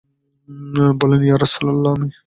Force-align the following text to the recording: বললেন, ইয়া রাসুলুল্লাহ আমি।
বললেন, 0.99 1.21
ইয়া 1.27 1.37
রাসুলুল্লাহ 1.37 1.91
আমি। 1.95 2.09